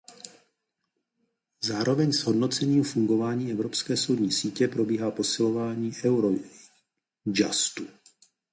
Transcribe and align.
Zároveň 1.63 2.13
s 2.13 2.23
hodnocením 2.23 2.83
fungování 2.83 3.51
Evropské 3.51 3.97
soudní 3.97 4.31
sítě 4.31 4.67
probíhá 4.67 5.11
posilování 5.11 5.91
Eurojustu. 6.05 7.87